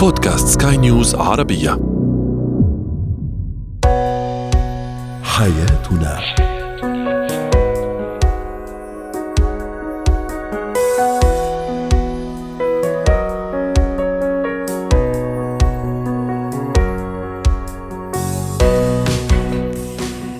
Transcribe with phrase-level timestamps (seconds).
[0.00, 1.70] بودكاست سكاي نيوز عربية.
[5.22, 6.20] حياتنا.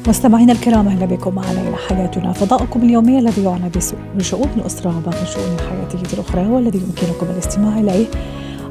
[0.08, 2.32] مستمعينا الكرام أهلا بكم معنا إلى حياتنا.
[2.32, 3.70] فضاؤكم اليومي الذي يعنى
[4.16, 8.06] بشؤون الاسره وباقي الشؤون الحياتيه الأخرى والذي يمكنكم الاستماع إليه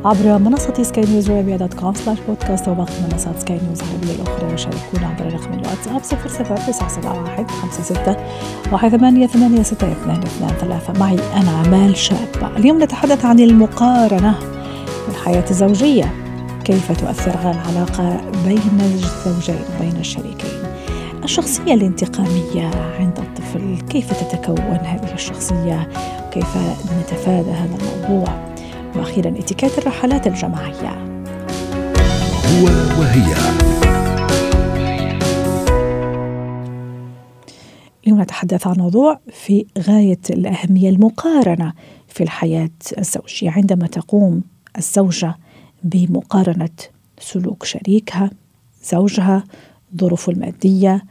[0.05, 4.53] عبر منصة سكاي نيوز عربية dot com slash بودكاست وباقي منصات سكاي نيوز العربية الأخرى
[4.53, 8.15] وشاركونا عبر رقم الواتساب صفر صفر تسعة سبعة واحد خمسة ستة
[8.71, 10.99] واحد ثمانية ثمانية ستة اثنان اثنان ثلاثة.
[10.99, 12.57] معي أنا عمال شابة.
[12.57, 14.39] اليوم نتحدث عن المقارنة
[15.05, 16.13] في الحياة الزوجية.
[16.65, 20.59] كيف تؤثر على العلاقة بين الزوجين وبين الشريكين؟
[21.23, 25.89] الشخصية الانتقامية عند الطفل كيف تتكون هذه الشخصية؟
[26.27, 26.57] وكيف
[27.01, 28.49] نتفادى هذا الموضوع؟
[28.95, 30.89] وأخيرا اتكات الرحلات الجماعية.
[32.45, 32.65] هو
[32.99, 33.35] وهي.
[38.03, 41.73] اليوم نتحدث عن موضوع في غاية الأهمية المقارنة
[42.07, 43.49] في الحياة الزوجية.
[43.49, 44.41] عندما تقوم
[44.77, 45.35] الزوجة
[45.83, 46.69] بمقارنة
[47.19, 48.31] سلوك شريكها
[48.83, 49.43] زوجها
[49.97, 51.03] ظروفه المادية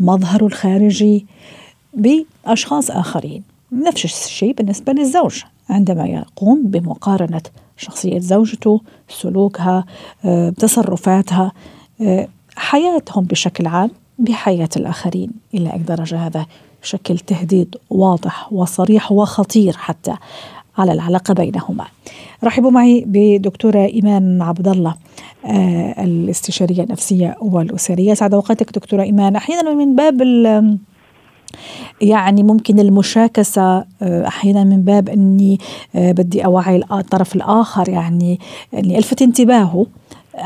[0.00, 1.26] مظهره الخارجي
[1.94, 3.42] بأشخاص آخرين.
[3.72, 5.42] نفس الشيء بالنسبة للزوج.
[5.70, 7.42] عندما يقوم بمقارنة
[7.76, 9.84] شخصية زوجته سلوكها
[10.24, 11.52] آه، تصرفاتها
[12.00, 16.26] آه، حياتهم بشكل عام بحياة الآخرين إلى أي درجة.
[16.26, 16.46] هذا
[16.82, 20.14] شكل تهديد واضح وصريح وخطير حتى
[20.78, 21.84] على العلاقة بينهما.
[22.44, 24.94] رحبوا معي بدكتورة إيمان عبد الله
[25.46, 28.14] آه الاستشارية النفسية والأسرية.
[28.14, 29.36] سعد أوقاتك دكتورة إيمان.
[29.36, 30.22] أحيانا من باب
[32.02, 35.58] يعني ممكن المشاكسة آه، أحيانا من باب أني
[35.96, 38.40] آه، بدي أوعي الطرف الآخر يعني
[38.74, 39.86] أني ألفت انتباهه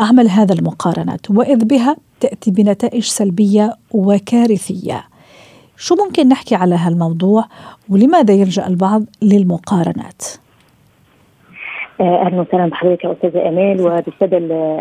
[0.01, 5.05] أعمل هذا المقارنات وإذ بها تأتي بنتائج سلبية وكارثية
[5.77, 7.45] شو ممكن نحكي على هالموضوع
[7.89, 10.23] ولماذا يلجأ البعض للمقارنات؟
[12.01, 14.39] آه، أهلا وسهلا بحضرتك يا أستاذة أمال وبالسادة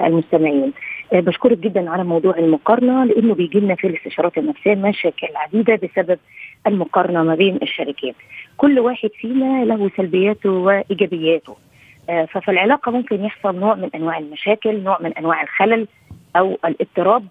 [0.08, 0.74] المستمعين.
[1.14, 6.20] آه، بشكرك جدا على موضوع المقارنة لأنه بيجي لنا في الاستشارات النفسية مشاكل عديدة بسبب
[6.68, 8.14] المقارنة ما بين الشريكين.
[8.58, 11.56] كل واحد فينا له سلبياته وإيجابياته.
[12.09, 15.88] آه، ففي العلاقه ممكن يحصل نوع من أنواع المشاكل، نوع من أنواع الخلل
[16.36, 17.26] أو الاضطراب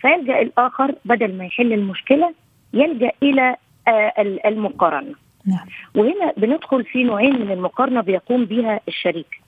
[0.00, 2.34] فيلجأ الآخر بدل ما يحل المشكلة
[2.74, 3.56] يلجأ إلى
[4.46, 5.14] المقارنة.
[5.46, 5.66] نعم.
[5.94, 9.39] وهنا بندخل في نوعين من المقارنة بيقوم بها الشريك.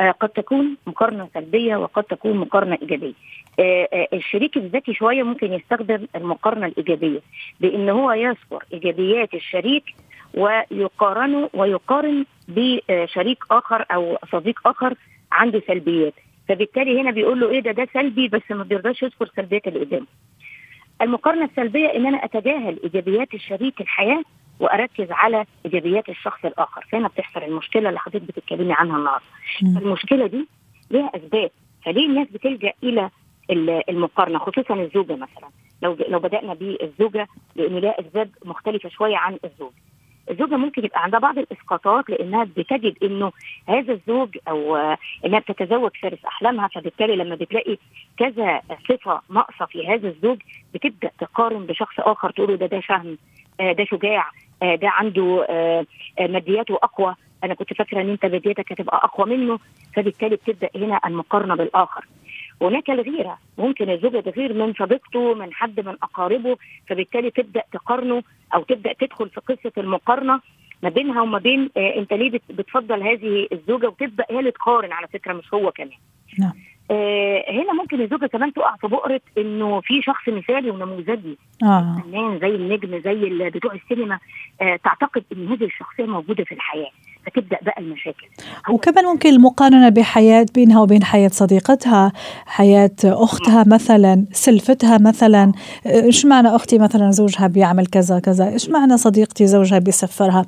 [0.00, 3.12] آه قد تكون مقارنة سلبية وقد تكون مقارنة إيجابية.
[3.60, 7.20] آه آه الشريك الذكي شوية ممكن يستخدم المقارنة الإيجابية
[7.60, 9.84] بإن هو يذكر إيجابيات الشريك
[10.34, 14.94] ويقارنه ويقارن بشريك آخر أو صديق آخر
[15.32, 16.14] عنده سلبيات
[16.48, 20.06] فبالتالي هنا بيقول له إيه ده ده سلبي بس ما بيرضاش يذكر سلبيات اللي قدامه.
[21.02, 24.22] المقارنة السلبية إن أنا أتجاهل إيجابيات الشريك الحياة
[24.60, 26.86] وأركز على إيجابيات الشخص الآخر.
[26.92, 29.24] فهنا بتحصل المشكلة اللي حضرتك بتتكلمي عنها النهارده.
[29.62, 30.48] المشكلة دي
[30.90, 31.50] ليها أسباب.
[31.84, 33.10] فليه الناس بتلجأ إلى
[33.88, 35.48] المقارنة خصوصا الزوجة مثلا؟
[35.82, 37.26] لو لو بدأنا بالزوجة
[37.56, 39.72] لأن لها أسباب مختلفة شوية عن الزوج.
[40.30, 43.32] الزوجة ممكن يبقى عندها بعض الإسقاطات لأنها بتجد إنه
[43.68, 44.76] هذا الزوج أو
[45.24, 47.76] إنها بتتزوج فارس أحلامها فبالتالي لما بتلاقي
[48.16, 50.38] كذا صفة ناقصة في هذا الزوج
[50.74, 53.18] بتبدأ تقارن بشخص آخر تقول ده ده شهم
[53.60, 54.30] آه، ده شجاع
[54.74, 55.86] ده عنده آه،
[56.20, 57.14] مادياته أقوى.
[57.44, 59.58] أنا كنت فاكرة إن أنت مادياتك هتبقى أقوى منه
[59.96, 62.04] فبالتالي بتبدأ هنا المقارنة بالآخر.
[62.62, 63.38] هناك الغيرة.
[63.58, 66.56] ممكن الزوجه تغير من صديقته من حد من أقاربه
[66.88, 68.22] فبالتالي تبدأ تقارنه
[68.54, 70.40] أو تبدأ تدخل في قصة المقارنة
[70.82, 75.32] ما بينها وما بين أنت ليه بتفضل هذه الزوجة وتبدأ هي اللي تقارن على فكرة
[75.32, 75.98] مش هو كمان.
[76.38, 76.52] نعم.
[76.90, 82.02] آه هنا ممكن الزوجة كمان تقع في بؤرة إنه في شخص مثالي ونموذجي آه.
[82.04, 84.18] فنان زي النجم زي بتوع السينما
[84.62, 86.90] آه تعتقد إن هذه الشخصية موجودة في الحياة
[87.26, 88.26] فتبدا بقى المشاكل.
[88.70, 92.12] وكمان ممكن المقارنة بحياة بينها وبين حياة صديقتها
[92.46, 95.52] حياة أختها مثلا سلفتها مثلا
[95.86, 98.48] إيش معنى أختي مثلا؟ زوجها بيعمل كذا كذا.
[98.48, 100.46] إيش معنى صديقتي؟ زوجها بيسفرها.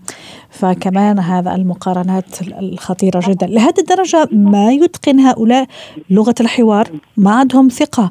[0.51, 3.47] فكمان هذا المقارنات الخطيرة جدا.
[3.47, 5.67] لهذه الدرجة ما يتقن هؤلاء
[6.11, 8.11] لغة الحوار ما عندهم ثقة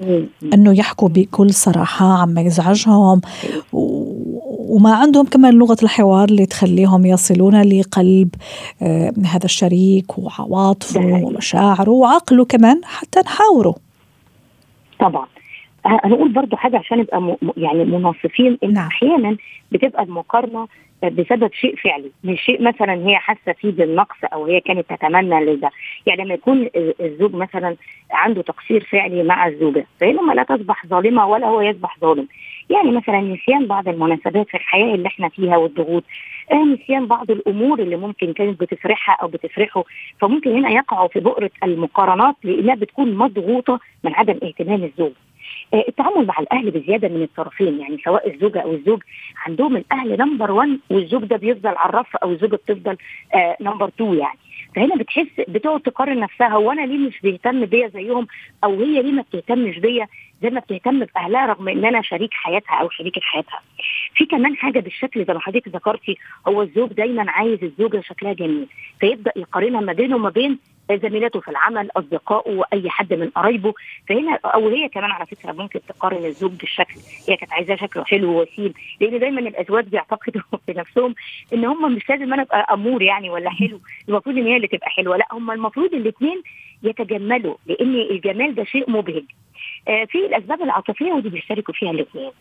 [0.54, 3.22] أنه يحكوا بكل صراحة عما يزعجهم.
[4.70, 8.30] وما عندهم كمان لغة الحوار اللي تخليهم يصلون لقلب
[8.82, 13.76] آه، هذا الشريك وعواطفه ومشاعره وعقله كمان حتى نحاوره.
[15.00, 15.28] طبعا.
[15.86, 17.36] هنقول برضو حاجة عشان نبقى م...
[17.58, 18.88] يعني مناصفين إن نعم.
[18.88, 19.38] أحيانا
[19.72, 20.68] بتبقى المقارنة
[21.04, 25.70] بسبب شيء فعلي مش شيء مثلا هي حاسة فيه بالنقص أو هي كانت تتمنى لده.
[26.06, 27.76] يعني لما يكون الزوج مثلا
[28.12, 32.28] عنده تقصير فعلي مع الزوجة فهنا لا تصبح ظالمة ولا هو يصبح ظالم.
[32.70, 36.04] يعني مثلا نسيان بعض المناسبات في الحياة اللي إحنا فيها والضغوط
[36.52, 39.84] آه نسيان بعض الأمور اللي ممكن كانت بتفرحها أو بتفرحه.
[40.22, 45.12] فممكن هنا يقعوا في بؤرة المقارنات لأنها بتكون مضغوطة من عدم اهتمام الزوج.
[45.74, 49.02] آه، التعامل مع الأهل بزيادة من الطرفين يعني سواء الزوجة أو الزوج
[49.46, 52.98] عندهم الأهل نمبر 1 والزوج ده بيفضل على الرف أو الزوجة بتفضل
[53.36, 54.38] آه number 2 يعني.
[54.76, 58.28] فهنا بتحس بتقعد تقارن نفسها هو أنا ليه مش بيهتم بيا زيهم
[58.64, 60.08] أو هي ليه ما بتهتمش بيا
[60.44, 63.60] زي ما بتهتم بأهلها رغم إن أنا شريك حياتها أو شريكة حياتها.
[64.16, 66.18] في كمان حاجة بالشكل زي ما حضرتك ذكرتي
[66.48, 68.68] هو الزوج دايما عايز الزوجة شكلها جميل
[69.00, 70.60] فيبدأ يقارنها ما بينه وما بين
[70.92, 73.74] زميلاته في العمل أصدقائه واي حد من قرايبه.
[74.10, 76.96] فهنا أو هي كمان على فكرة ممكن تقارن الزوج بالشكل.
[77.28, 81.16] هي كانت عايزاه شكله حلو ووسيم لأن دايما الأزواج بيعتقدوا في نفسهم
[81.54, 83.80] إن هم مش لازم أنا أبقى أمور يعني ولا حلو.
[84.10, 85.18] المفروض إن هي اللي تبقى حلوة.
[85.18, 86.42] لا هم المفروض الاثنين
[86.84, 89.24] يتجملوا لأن الجمال ده شيء مبهج.
[89.88, 92.32] آه في الأسباب العاطفية ودي بيشتركوا فيها الاثنين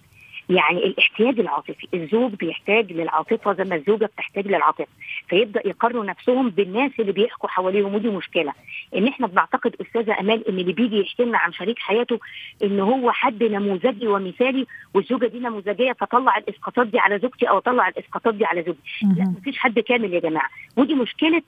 [0.48, 4.86] يعني الاحتياج العاطفي الزوج بيحتاج للعاطفة زي ما الزوجة بتحتاج للعاطفة
[5.28, 8.52] فيبدأ يقارنوا نفسهم بالناس اللي بيحكوا حواليهم ودي مشكلة.
[8.96, 12.18] إن إحنا بنعتقد أستاذة أمال إن اللي بيجي يحكي لنا عن شريك حياته
[12.64, 17.88] إن هو حد نموذجي ومثالي والزوجة دي نموذجية فطلع الإسقاطات دي على زوجتي أو طلع
[17.88, 18.80] الإسقاطات دي على زوجتي.
[19.16, 20.48] لا مفيش حد كامل يا جماعة.
[20.76, 21.42] ودي مشكلة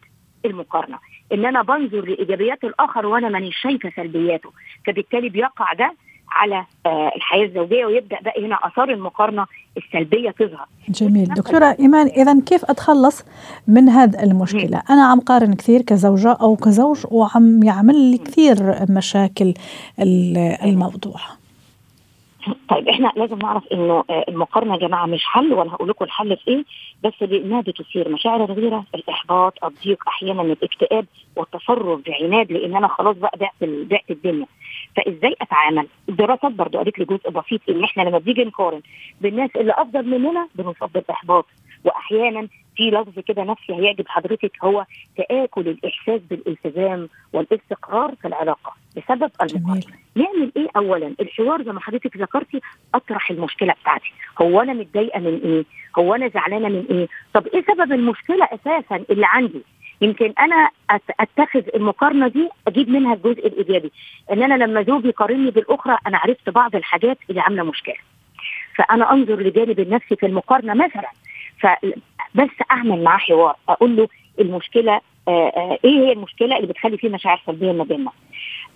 [0.45, 0.99] المقارنة
[1.33, 4.53] إن أنا بنظر لإيجابيات الآخر وأنا مانيش شايفة سلبياته
[4.87, 5.95] فبالتالي بيقع ده
[6.31, 6.65] على
[7.17, 9.47] الحياة الزوجية ويبدأ بقى هنا آثار المقارنة
[9.77, 10.67] السلبية تظهر.
[10.89, 13.25] جميل دكتورة إيمان إذا كيف أتخلص
[13.69, 18.57] من هذه المشكلة؟ أنا عم قارن كثير كزوجة أو كزوج وعم يعمل لي كثير
[18.91, 19.55] مشاكل
[20.65, 21.21] الموضوع.
[22.69, 26.49] طيب إحنا لازم نعرف إنه المقارنة يا جماعة مش حل ولا هقول لكم الحل في
[26.51, 26.65] إيه
[27.05, 31.07] بس لانها بتثير مشاعر الغيرة الإحباط الضيق أحيانا الإكتئاب
[31.37, 34.47] والتصرف بعناد لأن أنا خلاص بقى بعت بعت الدنيا
[34.97, 38.81] فإزاي أتعامل؟ الدراسات برضو قالت لي جزء بسيط إن إحنا لما بنيجي نقارن
[39.21, 41.47] بالناس اللي أفضل مننا بنصاب بالاحباط
[41.85, 44.85] وأحيانا في لفظ كده نفسي هيعجب حضرتك هو
[45.17, 49.83] تآكل الإحساس بالالتزام والاستقرار في العلاقة بسبب المقارنة.
[50.17, 52.61] نعمل إيه أولا؟ الحوار زي ما حضرتك ذكرتي
[52.95, 54.13] أطرح المشكلة بتاعتي.
[54.43, 55.65] هو أنا متضايقة من إيه؟
[55.99, 59.63] هو أنا زعلانة من إيه؟ طب إيه سبب المشكلة أساسا اللي عندي؟
[60.01, 60.71] يمكن أنا
[61.21, 63.93] أتخذ المقارنة دي أجيب منها الجزء الإيجابي.
[64.33, 67.95] ان أنا لما زوجي يقارني بالأخرى أنا عرفت بعض الحاجات اللي عاملة مشكلة.
[68.77, 71.11] فأنا أنظر لجانب النفسي في المقارنة مثلا.
[71.61, 74.09] فبس أعمل معاه حوار أقول له
[74.41, 74.93] المشكلة
[75.29, 78.11] آآ آآ إيه هي المشكلة اللي بتخلي فيه مشاعر سلبية ما بيننا؟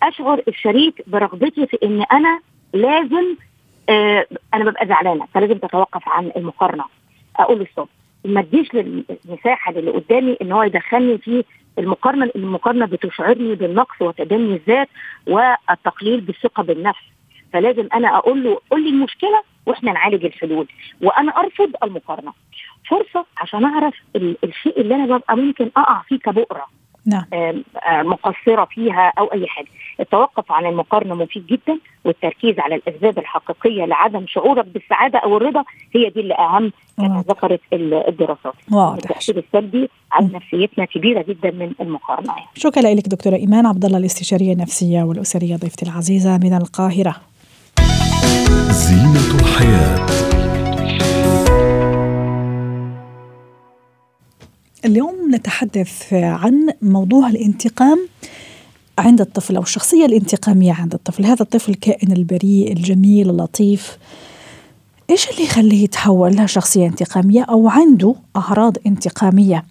[0.02, 2.40] أشعر الشريك برغبتي في إن أنا
[2.72, 3.37] لازم
[4.55, 6.84] أنا ببقى زعلانة فلازم تتوقف عن المقارنة.
[7.37, 7.88] أقول له ستوب
[8.25, 11.44] ما تديش للمساحة اللي قدامي إن هو يدخلني في
[11.78, 14.88] المقارنة المقارنة بتشعرني بالنقص وتدني الذات
[15.26, 17.00] والتقليل بالثقة بالنفس.
[17.52, 20.67] فلازم أنا أقول له قول لي المشكلة وإحنا نعالج الحلول.
[21.02, 22.32] وأنا أرفض المقارنة.
[22.88, 23.94] فرصة عشان أعرف
[24.44, 26.67] الشيء اللي أنا ببقى ممكن أقع فيه كبؤرة.
[27.06, 27.25] نعم.
[27.88, 29.67] مقصرة فيها أو أي حاجة.
[30.00, 35.64] التوقف عن المقارنة مفيد جدا والتركيز على الأسباب الحقيقية لعدم شعورك بالسعادة أو الرضا
[35.94, 38.55] هي دي اللي أهم كما ذكرت الدراسات.
[38.73, 38.94] واضح.
[38.94, 42.32] التأثير السلبي على نفسيتنا كبيرة جدا من المقارنة.
[42.32, 42.47] يعني.
[42.55, 47.17] شكرا لك دكتورة إيمان عبد الله الاستشارية النفسية والأسرية ضيفتي العزيزة من القاهرة.
[48.70, 50.30] زينة الحياة.
[54.84, 58.08] اليوم نتحدث عن موضوع الانتقام
[58.99, 63.99] عند الطفل أو الشخصية الانتقامية عند الطفل، هذا الطفل الكائن البريء الجميل اللطيف.
[65.10, 69.64] إيش اللي يخليه يتحول لشخصيه انتقامية أو عنده أعراض انتقامية؟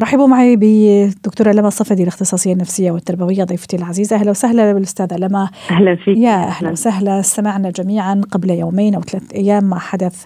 [0.00, 4.16] رحبوا معي بدكتورة لما الصفدي الاختصاصية النفسية والتربوية ضيفتي العزيزة.
[4.16, 6.18] أهلا وسهلا بالأستاذة لما أهلا فيك.
[6.18, 7.20] يا أهلا وسهلا.
[7.20, 10.24] استمعنا جميعا قبل يومين أو ثلاث أيام مع حدث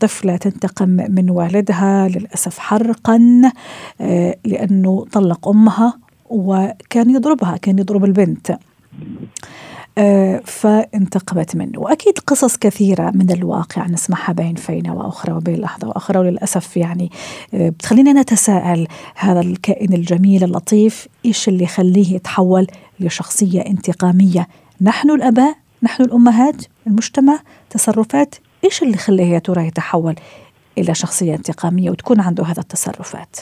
[0.00, 3.42] طفلة تنتقم من والدها للأسف حرقا
[4.44, 5.98] لأنه طلق أمها
[6.30, 8.58] وكان يضربها كان يضرب البنت.
[10.44, 11.78] فانتقمت منه.
[11.78, 17.10] وأكيد قصص كثيرة من الواقع نسمعها بين فينة وأخرى وبين لحظة وأخرى وللأسف يعني
[17.52, 22.66] بتخلينا نتساءل هذا الكائن الجميل اللطيف إيش اللي يخليه يتحول
[23.00, 24.48] لشخصية انتقامية؟
[24.80, 27.38] نحن الأباء نحن الأمهات المجتمع
[27.70, 28.34] تصرفات
[28.64, 30.14] إيش اللي يخليه يا ترى يتحول
[30.78, 33.36] إلى شخصية انتقامية وتكون عنده هذا التصرفات؟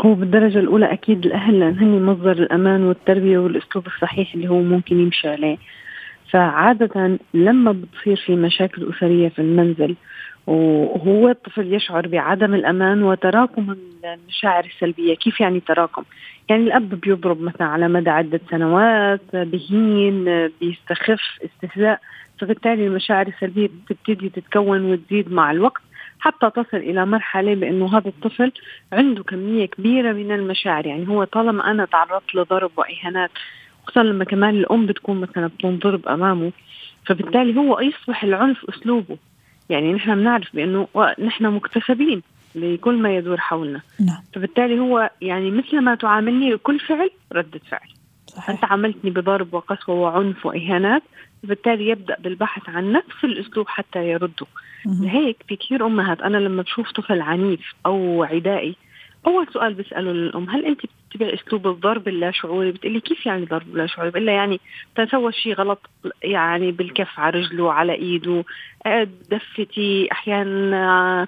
[0.00, 5.00] هو بالدرجة الأولى أكيد الأهل لأن هن مصدر الأمان والتربية والأسلوب الصحيح اللي هو ممكن
[5.00, 5.56] يمشي عليه.
[6.30, 9.96] فعادة لما بتصير في مشاكل أسرية في المنزل
[10.46, 15.14] وهو الطفل يشعر بعدم الأمان وتراكم المشاعر السلبية.
[15.14, 16.02] كيف يعني تراكم؟
[16.48, 20.24] يعني الأب بيضرب مثلا على مدى عدة سنوات بهين
[20.60, 22.00] بيستخف استهزاء.
[22.38, 25.82] فبالتالي المشاعر السلبية بتبتدي تتكون وتزيد مع الوقت.
[26.22, 28.52] حتى تصل إلى مرحلة بأنه هذا الطفل
[28.92, 33.30] عنده كمية كبيرة من المشاعر يعني هو طالما أنا تعرضت لضرب وإهانات
[33.84, 36.52] خصوصا لما كمان الأم بتكون مثلا بتنضرب أمامه
[37.06, 39.16] فبالتالي هو يصبح العنف أسلوبه
[39.70, 40.88] يعني نحن بنعرف بأنه
[41.18, 42.22] نحن مكتسبين
[42.54, 44.22] لكل ما يدور حولنا نعم.
[44.34, 47.88] فبالتالي هو يعني مثل ما تعاملني بكل فعل ردة فعل
[48.26, 48.50] صحيح.
[48.50, 51.02] أنت عاملتني بضرب وقسوة وعنف وإهانات
[51.42, 54.46] فبالتالي يبدأ بالبحث عن نفس الأسلوب حتى يرده.
[54.86, 58.76] لهيك في كثير أمهات أنا لما بشوف طفل عنيف أو عدائي
[59.26, 62.32] أول سؤال بسأله للأم هل أنت بتتبعي أسلوب الضرب اللا
[62.70, 64.60] بتقلي كيف يعني ضرب لا شعوري؟ بقول يعني
[64.96, 65.90] تسوى شيء غلط
[66.22, 68.44] يعني بالكف على رجله على إيده
[69.30, 71.26] دفتي أحيانا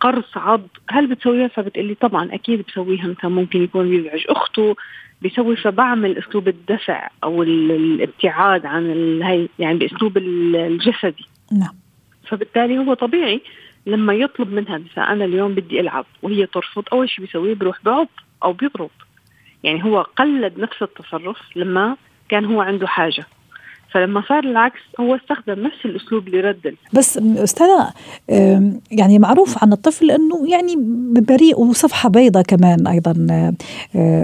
[0.00, 0.68] قرص عض.
[0.90, 3.06] هل بتسويها؟ فبتقلي طبعا أكيد بسويها.
[3.06, 4.76] مثلا ممكن يكون بيزعج أخته
[5.22, 11.26] بيسوي فبعمل أسلوب الدفع أو الابتعاد عن هي يعني بأسلوب الجسدي.
[11.52, 11.74] نعم.
[12.28, 13.40] فبالتالي هو طبيعي
[13.86, 18.08] لما يطلب منها مثلا أنا اليوم بدي ألعب وهي ترفض أول شيء بيسويه بيروح بعض
[18.44, 18.90] أو بيضرب.
[19.62, 21.96] يعني هو قلد نفس التصرف لما
[22.28, 23.26] كان هو عنده حاجة.
[23.92, 27.92] فلما صار العكس هو استخدم نفس الأسلوب لرد بس أستاذة
[28.90, 30.74] يعني معروف عن الطفل إنه يعني
[31.20, 33.12] بريء وصفحة بيضاء كمان أيضا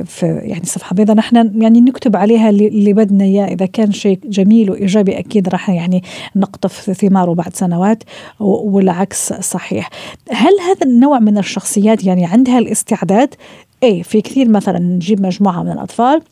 [0.05, 3.47] في يعني صفحة بيضاء نحن يعني نكتب عليها اللي بدنا إياه.
[3.47, 6.03] إذا كان شيء جميل وإيجابي أكيد راح يعني
[6.37, 8.03] نقطف ثماره بعد سنوات
[8.41, 9.91] والعكس صحيح.
[10.31, 13.35] هل هذا النوع من الشخصيات يعني عندها الاستعداد؟
[13.83, 16.23] إيه في كثير مثلا نجيب مجموعة من الأطفال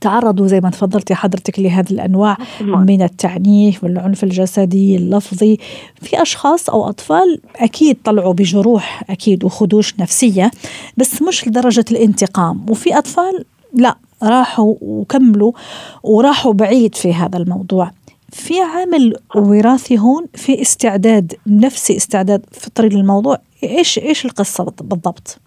[0.00, 5.58] تعرضوا زي ما تفضلتي حضرتك لهذه الأنواع من التعنيف والعنف الجسدي اللفظي.
[6.02, 10.50] في أشخاص أو أطفال أكيد طلعوا بجروح أكيد وخدوش نفسية
[10.96, 12.66] بس مش لدرجة الانتقام.
[12.70, 13.44] وفي أطفال
[13.74, 15.52] لا راحوا وكملوا
[16.02, 17.90] وراحوا بعيد في هذا الموضوع.
[18.32, 25.38] في عامل وراثي هون في استعداد نفسي استعداد فطري للموضوع إيش إيش القصة بالضبط؟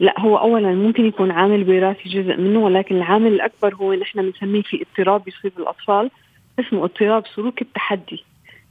[0.00, 4.62] لا هو اولا ممكن يكون عامل وراثي جزء منه ولكن العامل الأكبر هو نحن بنسميه
[4.62, 6.10] في اضطراب يصيب الأطفال
[6.60, 8.24] اسمه اضطراب سلوك التحدي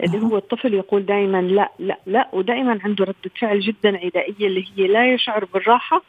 [0.04, 4.66] اللي هو الطفل يقول دائما لا لا لا ودائما عنده ردة فعل جدا عدائية اللي
[4.76, 6.02] هي لا يشعر بالراحة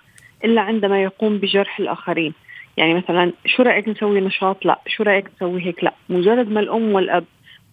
[0.45, 2.35] إلا عندما يقوم بجرح الآخرين.
[2.77, 4.81] يعني مثلا شو رأيك نسوي نشاط؟ لا.
[4.87, 5.95] شو رأيك نسوي هيك؟ لا.
[6.09, 7.25] مجرد ما الأم والأب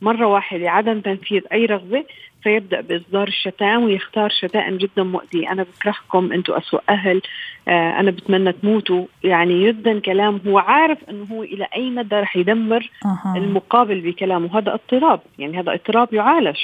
[0.04, 2.06] مرة واحدة عدم تنفيذ أي رغبة
[2.44, 7.22] فيبدأ بإصدار الشتائم ويختار شتائم جدا مؤذية أنا بكرهكم أنتم أسوأ أهل.
[7.68, 9.06] آه أنا بتمنى تموتوا.
[9.24, 13.38] يعني جدا كلام هو عارف أنه هو إلى أي مدى رح يدمر أه.
[13.38, 14.58] المقابل بكلامه.
[14.58, 15.20] هذا اضطراب.
[15.40, 16.58] يعني هذا اضطراب يعالج.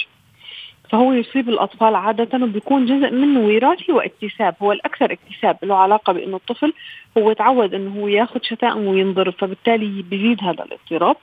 [0.90, 4.56] فهو يصيب الأطفال عادة وبيكون جزء منه وراثي واكتساب.
[4.62, 6.74] هو الأكثر اكتساب له علاقة بأنه الطفل
[7.18, 11.16] هو تعود أنه هو ياخذ شتائم وينضرب فبالتالي بيزيد هذا الاضطراب.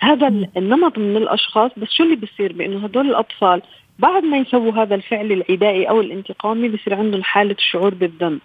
[0.00, 3.62] هذا النمط من الأشخاص بس شو اللي بيصير؟ بأنه هدول الأطفال
[3.98, 8.40] بعد ما يسووا هذا الفعل العدائي أو الانتقامي بصير عندهم حالة الشعور بالذنب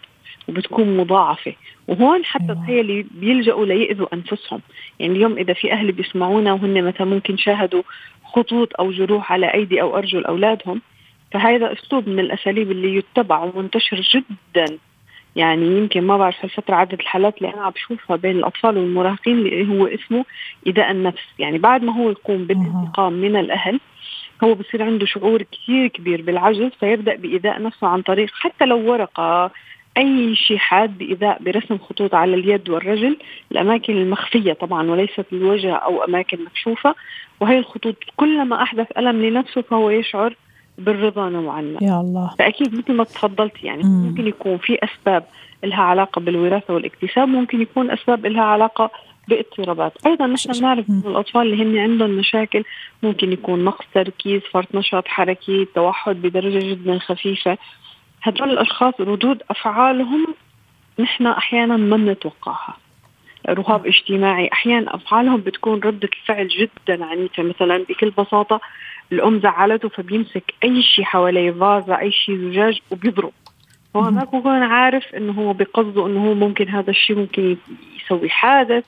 [0.47, 1.53] وبتكون مضاعفة.
[1.87, 2.63] وهون حتى أيوة.
[2.63, 4.61] تخيلي بيلجأوا ليأذوا أنفسهم.
[4.99, 7.83] يعني اليوم إذا في أهل بيسمعونا وهن مثلا ممكن شاهدوا
[8.23, 10.81] خطوط أو جروح على أيدي أو أرجل أولادهم
[11.31, 14.77] فهذا أسلوب من الأساليب اللي يتبع ومنتشر جدا.
[15.35, 19.69] يعني يمكن ما بعرف هالفترة عدد الحالات اللي أنا عم بشوفها بين الأطفال والمراهقين اللي
[19.69, 20.25] هو اسمه
[20.67, 21.23] إيذاء النفس.
[21.39, 23.79] يعني بعد ما هو يقوم بالانتقام من الأهل
[24.43, 29.51] هو بصير عنده شعور كثير كبير بالعجز فيبدأ بإيذاء نفسه عن طريق حتى لو ورقة
[29.97, 33.17] أي شيء حاد بإيذاء برسم خطوط على اليد والرجل.
[33.51, 36.95] الأماكن المخفية طبعا وليست الوجه أو أماكن مكشوفة.
[37.39, 40.35] وهي الخطوط كلما أحدث ألم لنفسه فهو يشعر
[40.77, 41.77] بالرضا نوعا ما.
[41.81, 42.35] يا الله.
[42.39, 44.07] فأكيد مثل ما تفضلتي يعني مم.
[44.07, 45.23] ممكن يكون في أسباب
[45.63, 48.91] لها علاقة بالوراثة والاكتساب ممكن يكون أسباب لها علاقة
[49.27, 49.93] باضطرابات.
[50.05, 52.63] أيضا نحن بنعرف إن الأطفال اللي هن عندهم مشاكل
[53.03, 57.57] ممكن يكون نقص تركيز فرط نشاط حركي توحد بدرجة جدا خفيفة.
[58.23, 60.27] هدول الأشخاص ردود أفعالهم
[60.99, 62.77] نحن أحيانا ما بنتوقعها.
[63.49, 68.61] رهاب اجتماعي أحيانا أفعالهم بتكون ردة الفعل جدا عنيفة مثلا بكل بساطة
[69.11, 73.31] الأم زعلته فبيمسك أي شيء حواليه فازة أي شيء زجاج وبيضرب
[73.95, 77.57] هو ما بكون عارف إنه هو بقصده إنه هو ممكن هذا الشيء ممكن
[78.03, 78.83] يسوي حادث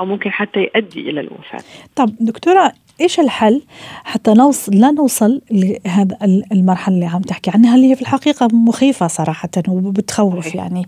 [0.00, 1.60] أو ممكن حتى يؤدي إلى الوفاة.
[1.96, 3.62] طب دكتورة إيش الحل
[4.04, 6.18] حتى نوصل لا نوصل لهذا
[6.52, 10.86] المرحلة اللي عم تحكي عنها اللي هي في الحقيقة مخيفة صراحة وبتخوف يعني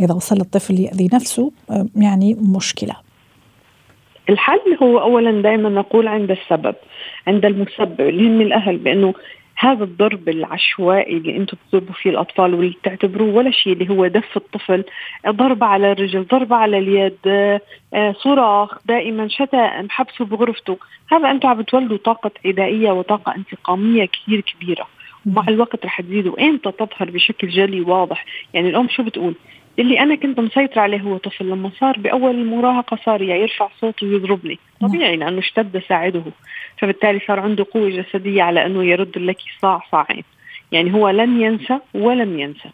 [0.00, 1.52] إذا وصل الطفل يأذي نفسه
[1.96, 3.11] يعني مشكلة.
[4.32, 6.74] الحل هو اولا دائما نقول عند السبب
[7.26, 9.14] عند المسبب اللي هم الأهل بأنه
[9.58, 14.36] هذا الضرب العشوائي اللي أنتم بتضربوا فيه الأطفال واللي بتعتبروه ولا شيء اللي هو دف
[14.36, 14.84] الطفل
[15.28, 20.78] ضربه على الرجل ضربه على اليد آه، صراخ دائما شتائم حبسه بغرفته.
[21.12, 24.86] هذا أنتم عم بتولدوا طاقة عدائيه وطاقة انتقامية كثير كبيرة.
[25.26, 28.24] ومع الوقت رح تزيد وامتى تظهر بشكل جلي واضح؟
[28.54, 29.34] يعني الأم شو بتقول؟
[29.78, 31.44] اللي أنا كنت مسيطر عليه هو طفل.
[31.44, 36.22] لما صار بأول المراهقه صار يرفع صوته ويضربني طبيعي لأنه اشتد ساعده.
[36.78, 40.24] فبالتالي صار عنده قوة جسدية على أنه يرد لك صاع صاعين
[40.72, 42.70] يعني هو لن ينسى ولم ينسى.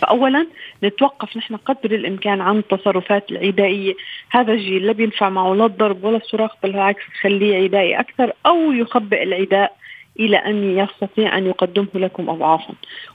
[0.00, 0.46] فاولا
[0.84, 3.94] نتوقف نحن قدر الإمكان عن التصرفات العدائية.
[4.30, 9.22] هذا الجيل لا بينفع معه لا الضرب ولا الصراخ بالعكس تخليه عدائي أكثر أو يخبئ
[9.22, 9.76] العداء.
[10.20, 12.74] إلى أن يستطيع أن يقدمه لكم اضعافا.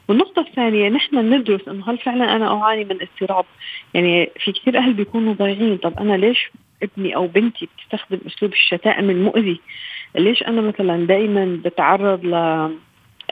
[0.09, 3.45] والنقطة الثانية نحن ندرس أنه هل فعلا أنا أعاني من اضطراب؟
[3.93, 6.51] يعني في كثير أهل بيكونوا ضايعين، طب أنا ليش
[6.83, 9.59] ابني أو بنتي بتستخدم أسلوب الشتائم المؤذي؟
[10.15, 12.33] ليش أنا مثلا دائما بتعرض ل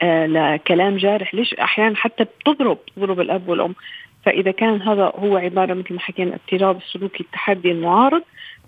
[0.02, 3.74] آه لكلام جارح ليش أحيانا حتى بتضرب تضرب الأب والأم
[4.24, 8.22] فإذا كان هذا هو عبارة مثل ما حكينا اضطراب السلوكي التحدي المعارض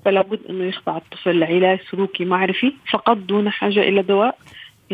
[0.04, 4.38] فلا بد أنه يخضع الطفل لعلاج سلوكي معرفي فقط دون حاجة إلى دواء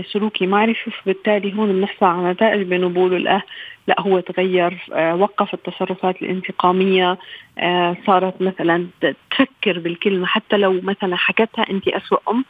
[0.02, 3.42] سلوكي معرفي فبالتالي هون بنحصل على نتائج بانه بقولوا الاه
[3.86, 7.18] لا هو تغير آه وقف التصرفات الانتقامية
[7.58, 12.44] آه صارت مثلا تفكر بالكلمة حتى لو مثلا حكتها أنت اسوء أم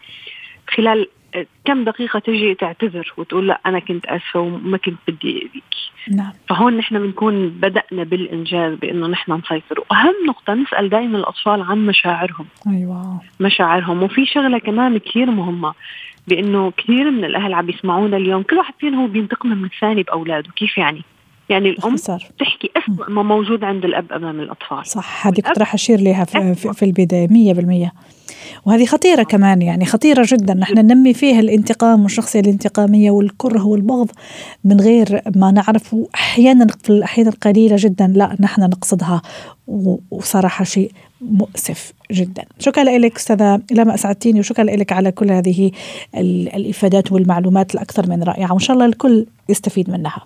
[0.68, 5.64] خلال آه، كم دقيقة تجي تعتذر وتقول لا أنا كنت آسفة وما كنت بدي أذيك
[6.10, 6.32] نعم.
[6.48, 9.80] فهون نحن بنكون بدأنا بالإنجاز بأنه نحن نسيطر.
[9.90, 12.46] وأهم نقطة نسأل دائما الأطفال عن مشاعرهم.
[12.66, 13.20] أيوة.
[13.40, 14.02] مشاعرهم.
[14.02, 15.74] وفي شغلة كمان كثير مهمة.
[16.28, 20.50] بأنه كثير من الأهل عم يسمعونا اليوم كل واحد فينا هو بينتقم من الثاني بأولاده
[20.56, 21.02] كيف يعني؟
[21.49, 22.18] يعني الأم خسر.
[22.38, 24.87] تحكي اسوء ما موجود عند الأب أمام الأطفال.
[24.87, 27.28] صح هذه كنت راح أشير لها في, في, في البداية
[27.88, 27.90] 100%
[28.68, 30.54] وهذه خطيرة كمان يعني خطيرة جدا.
[30.54, 34.10] نحن ننمي فيها الانتقام والشخصية الانتقامية والكره والبغض
[34.64, 35.96] من غير ما نعرف.
[36.14, 38.06] أحيانا في الاحيان القليله جدا.
[38.06, 39.22] لا نحن نقصدها.
[40.10, 42.44] وصراحة شيء مؤسف جدا.
[42.58, 45.70] شكرا لك أستاذة لما أسعدتيني وشكرا لك على كل هذه
[46.54, 48.52] الإفادات والمعلومات الأكثر من رائعة.
[48.52, 50.22] وإن شاء الله الكل يستفيد منها.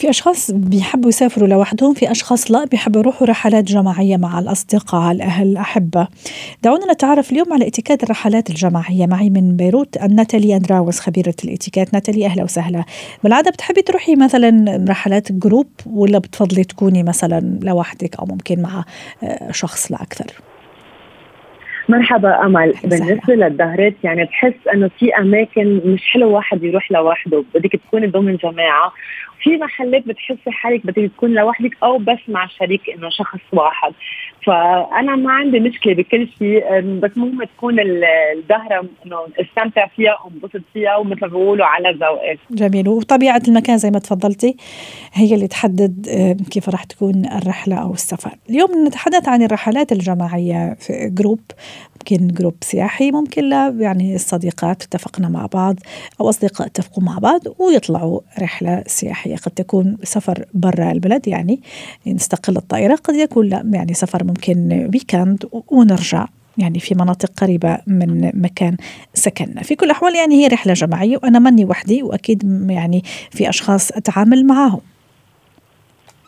[0.00, 5.48] في أشخاص بيحبوا يسافروا لوحدهم في أشخاص لا بيحبوا يروحوا رحلات جماعية مع الأصدقاء الأهل
[5.48, 6.08] الأحبة.
[6.62, 9.06] دعونا نتعرف اليوم على اتكات الرحلات الجماعية.
[9.06, 12.84] معي من بيروت ناتالي أندراوس خبيرة الاتيكات ناتالي أهلا وسهلا.
[13.24, 18.84] بالعادة بتحبي تروحي مثلا رحلات جروب ولا بتفضلي تكوني مثلا لوحدك أو ممكن مع
[19.22, 20.26] آه، شخص لا أكثر؟
[21.88, 22.74] مرحبا أمل.
[22.84, 27.44] بالنسبة للدهرات يعني بحس إنه في أماكن مش حلو واحد يروح لوحده.
[27.54, 28.92] بدك تكوني ضمن جماعة.
[29.42, 33.92] في محلات بتحسي حالك بدك تكون لوحدك أو بس مع شريك إنه شخص واحد.
[34.46, 40.96] فأنا ما عندي مشكلة بكل شيء بس مهم تكون الضهرة إنه استمتع فيها وانبسط فيها
[40.96, 42.38] ومثل ما بيقولوا على ذوقك.
[42.50, 42.88] جميل.
[42.88, 44.56] وطبيعة المكان زي ما تفضلتي
[45.12, 46.06] هي اللي تحدد
[46.50, 48.30] كيف راح تكون الرحلة أو السفر.
[48.50, 51.40] اليوم نتحدث عن الرحلات الجماعية في group
[51.96, 55.76] ممكن group سياحي ممكن لا يعني الصديقات اتفقنا مع بعض
[56.20, 58.82] أو أصدقاء اتفقوا مع بعض ويطلعوا رحلة
[59.30, 61.60] سياحية قد تكون سفر برا البلد يعني
[62.06, 62.94] نستقل الطائرة.
[62.94, 66.26] قد يكون لا يعني سفر ممكن ويكند ونرجع
[66.58, 68.76] يعني في مناطق قريبة من مكان
[69.14, 69.62] سكننا.
[69.62, 74.46] في كل الأحوال يعني هي رحلة جماعية وأنا ماني وحدي وأكيد يعني في أشخاص أتعامل
[74.46, 74.80] معهم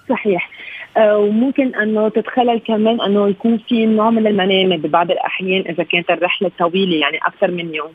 [0.09, 0.51] صحيح.
[0.97, 6.11] آه، وممكن أنه تتخلل كمان أنه يكون في نوع من المنامة ببعض الأحيان إذا كانت
[6.11, 7.93] الرحلة طويلة يعني أكثر من يوم.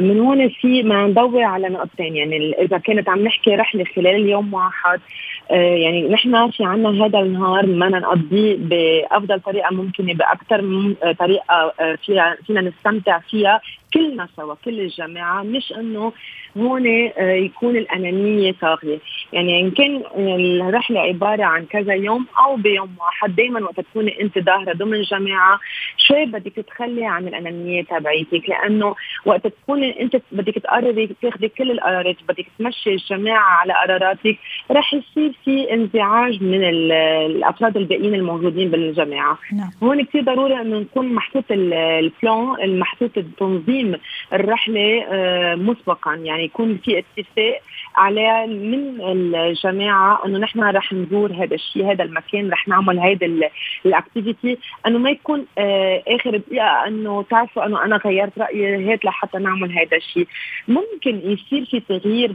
[0.00, 2.16] من هون في ما ندور على نقطتين.
[2.16, 5.00] يعني إذا كانت عم نحكي رحلة خلال يوم واحد
[5.50, 10.60] آه، يعني نحن في عنا هذا النهار ما نقضيه بأفضل طريقة ممكنة بأكثر
[11.18, 11.72] طريقة
[12.06, 13.60] فيها فينا نستمتع فيها
[13.96, 16.12] كلنا سوا كل الجماعة مش إنه
[16.56, 18.98] هون آه، يكون الأنانية طاغية،
[19.32, 20.02] يعني إن كان
[20.60, 25.60] الرحلة عبارة عن كذا يوم أو بيوم واحد دائما وقت تكوني أنت ظاهرة ضمن جماعة
[25.96, 32.16] شوي بدك تتخلي عن الأنانية تبعيتك لأنه وقت تكوني أنت بدك تقرري تاخذي كل القرارات
[32.28, 34.38] بدك تمشي الجماعة على قراراتك
[34.70, 39.38] رح يصير في انزعاج من الأفراد الباقيين الموجودين بالجماعة.
[39.52, 39.70] نعم.
[39.82, 43.85] هون كثير ضروري إنه نكون محطوط البلان المحطوط التنظيم
[44.32, 46.14] الرحله آه، مسبقا.
[46.14, 47.60] يعني يكون في اتفاق
[47.96, 53.50] على من الجماعة إنه نحن رح نزور هذا الشيء هذا المكان رح نعمل هذا
[53.86, 59.04] ال activity إنه ما يكون آه آخر دقيقة إنه تعرفوا إنه أنا غيرت رأيي هات
[59.04, 60.26] لحتى نعمل هذا الشيء
[60.68, 62.32] ممكن يصير في تغيير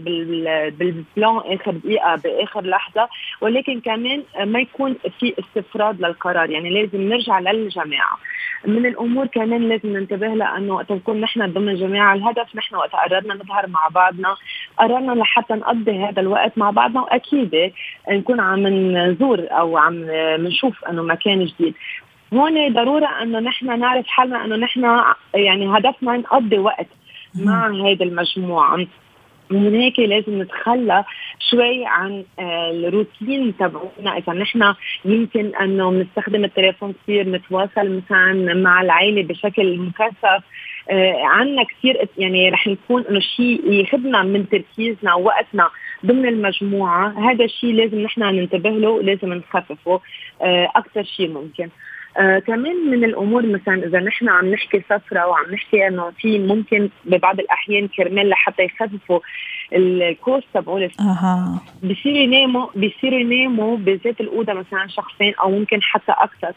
[0.77, 3.09] بال plan آخر دقيقة بآخر لحظة
[3.41, 6.49] ولكن كمان ما يكون في استفراد للقرار.
[6.49, 8.17] يعني لازم نرجع للجماعة.
[8.65, 12.91] من الأمور كمان لازم ننتبه لها إنه وقت نكون نحن ضمن جماعة الهدف نحن وقت
[12.91, 14.35] قررنا نظهر مع بعضنا
[14.77, 17.71] قررنا لحتى نقضي هذا الوقت مع بعضنا وأكيد
[18.09, 20.05] نكون عم نزور أو عم
[20.47, 21.73] نشوف إنه مكان جديد.
[22.33, 25.01] هون ضرورة إنه نحن نعرف حالنا إنه نحن
[25.33, 26.87] يعني هدفنا نقضي وقت
[27.35, 28.87] مع هذه المجموعة.
[29.51, 31.03] هيك لازم نتخلى
[31.49, 34.73] شوي عن آه، الروتين تبعنا إذا نحن
[35.05, 40.43] يمكن أنه بنستخدم التليفون كثير نتواصل مثلا مع العائله بشكل مكثف.
[40.89, 45.69] آه عنا كثير يعني رح نكون إنه شيء ياخذنا من تركيزنا ووقتنا
[46.05, 47.31] ضمن المجموعة.
[47.31, 50.01] هذا الشيء لازم نحن ننتبه له لازم نخففه.
[50.41, 51.69] آه أكثر شيء ممكن.
[52.17, 56.89] آه كمان من الأمور مثلا إذا نحن عم نحكي سفرة وعم نحكي انه في ممكن
[57.05, 59.19] ببعض الأحيان كرمال لحتى يخففوا
[59.73, 61.61] الكوست تبعول أها.
[61.83, 66.53] بصير يناموا بصير يناموا بذات الأوضة مثلا شخصين أو ممكن حتى أكثر.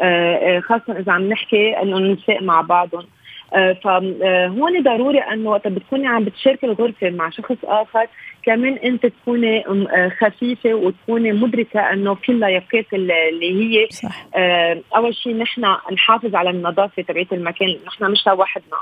[0.00, 3.04] آه, آه، خاصة إذا عم نحكي انه النساء مع بعضهم.
[3.52, 8.06] فهون ضروري انه وقت بتكوني عم بتشاركي الغرفة مع شخص آخر
[8.42, 14.26] كمان انت تكوني آه، خفيفة وتكوني مدركة انه في اللياقات اللي هي صح.
[14.34, 18.76] آه، أول شيء نحن نحافظ على النظافة تبعت المكان نحن مش لوحدنا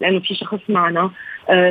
[0.00, 1.10] لأنه في شخص معنا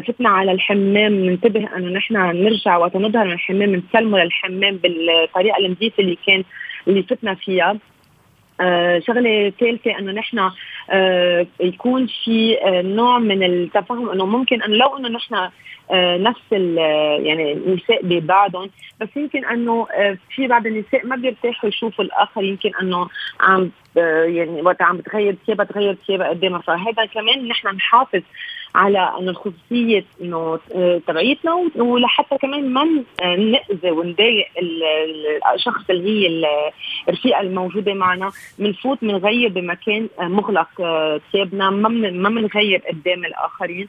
[0.07, 6.03] فتنا على الحمام ننتبه انه نحن نرجع وقت نظهر من الحمام نسلمه للحمام بالطريقة النظيفة
[6.03, 6.43] اللي كان
[6.87, 7.77] اللي فتنا فيها
[8.61, 10.51] آه شغلة ثالثة إنه نحن
[10.89, 15.49] آه يكون في آه نوع من التفاهم إنه ممكن إنه لو إنه نحن
[16.23, 16.51] نفس
[17.21, 18.69] يعني النساء ببعضهم
[19.01, 19.87] بس يمكن إنه
[20.35, 23.71] في بعض النساء ما بيرتاحوا يشوفوا الآخر يمكن إنه عم
[24.25, 26.59] يعني وقت عم بتغير ثيابها تغير ثيابها قدامها.
[26.59, 28.21] فهذا كمان نحن نحافظ
[28.75, 34.47] على إنه الخصوصيه إنه آه، تبعيتنا ولحتى كمان ما نأذي ونضايق
[35.55, 36.45] الشخص اللي هي
[37.07, 38.31] الرفيقه الموجودة معنا.
[38.59, 40.69] بنفوت بنغير بمكان آه، مغلق
[41.31, 41.69] ثيابنا.
[41.69, 43.87] ما ما بنغير قدام الآخرين.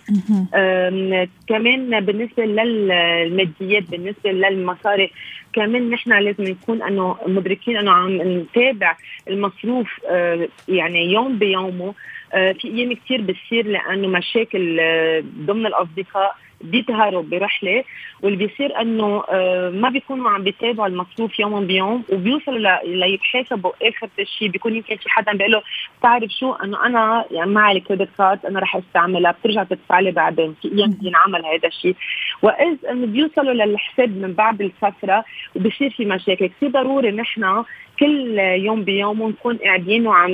[1.49, 5.11] كمان بالنسبة للماديات بالنسبة للمصاري
[5.53, 8.97] كمان نحن لازم نكون إنه مدركين إنه عم نتابع
[9.29, 11.88] المصروف آه، يعني يوم بيومه.
[11.88, 11.95] آه،
[12.31, 16.37] في أيام كثير بتصير لأنه مشاكل آه، ضمن الأصدقاء.
[16.61, 17.85] بيظهروا برحلة
[18.23, 24.49] واللي بيصير إنه آه، ما بيكونوا عم بيتابعوا المصروف يوم بيوم وبيوصلوا ليتحاسبوا آخر شيء
[24.49, 25.62] بيكون يمكن في حدا بيقول له
[25.99, 30.55] بتعرف شو؟ إنه أنا يعني معي الكريدت كارد أنا رح أستعملها بترجع تدفع لي بعدين
[30.62, 31.97] في أيام بينعمل هذا الشيء
[32.42, 35.25] واذ إنه بيوصلوا للحساب من بعد الفترة
[35.57, 36.47] وبصير في مشاكل.
[36.47, 37.64] كثير ضروري نحن
[38.01, 40.31] كل يوم بيوم نكون قاعدين وعم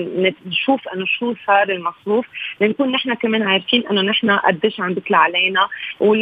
[0.46, 2.26] نشوف إنه شو صار المصروف
[2.60, 5.68] لنكون نحن كمان عارفين إنه نحن قديش عم بيطلع علينا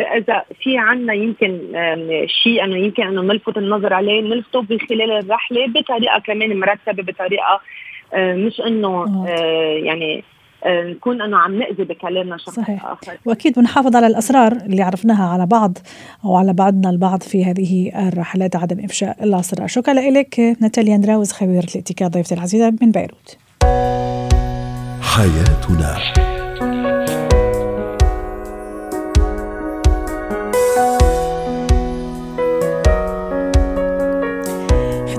[0.01, 1.59] وإذا في عنا يمكن
[2.43, 7.61] شيء أنه يمكن أنه نلفت النظر عليه نلفته بخلال الرحلة بطريقة كمان مرتبة بطريقة
[8.17, 9.27] مش إنه
[9.85, 10.25] يعني
[10.67, 12.85] نكون إنه عم نأذي بكلامنا شخص صحيح.
[12.85, 13.13] آخر.
[13.25, 15.79] وأكيد بنحافظ على الأسرار اللي عرفناها على بعض
[16.25, 21.67] أو على بعضنا البعض في هذه الرحلات عدم إفشاء الاسرار شكرا لك ناتاليا أندراوز خبيرة
[21.75, 23.39] الاتيكيت ضيفتي العزيزة من بيروت.
[25.03, 26.42] حياتنا.